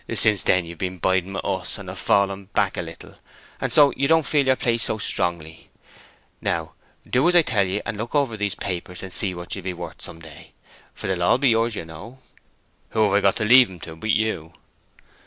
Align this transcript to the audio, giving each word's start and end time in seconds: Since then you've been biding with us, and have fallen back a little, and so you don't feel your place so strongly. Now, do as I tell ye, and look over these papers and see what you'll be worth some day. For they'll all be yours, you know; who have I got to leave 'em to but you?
Since 0.11 0.41
then 0.41 0.65
you've 0.65 0.79
been 0.79 0.97
biding 0.97 1.33
with 1.33 1.45
us, 1.45 1.77
and 1.77 1.87
have 1.87 1.99
fallen 1.99 2.45
back 2.55 2.75
a 2.75 2.81
little, 2.81 3.17
and 3.59 3.71
so 3.71 3.93
you 3.95 4.07
don't 4.07 4.25
feel 4.25 4.47
your 4.47 4.55
place 4.55 4.81
so 4.85 4.97
strongly. 4.97 5.69
Now, 6.41 6.73
do 7.07 7.27
as 7.29 7.35
I 7.35 7.43
tell 7.43 7.65
ye, 7.67 7.83
and 7.85 7.97
look 7.97 8.15
over 8.15 8.35
these 8.35 8.55
papers 8.55 9.03
and 9.03 9.13
see 9.13 9.35
what 9.35 9.53
you'll 9.53 9.61
be 9.63 9.73
worth 9.73 10.01
some 10.01 10.19
day. 10.19 10.53
For 10.95 11.05
they'll 11.05 11.21
all 11.21 11.37
be 11.37 11.49
yours, 11.49 11.75
you 11.75 11.85
know; 11.85 12.17
who 12.89 13.03
have 13.03 13.13
I 13.13 13.21
got 13.21 13.35
to 13.35 13.45
leave 13.45 13.69
'em 13.69 13.79
to 13.81 13.95
but 13.95 14.09
you? 14.09 14.53